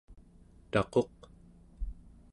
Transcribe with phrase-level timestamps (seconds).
[0.71, 1.11] taquq¹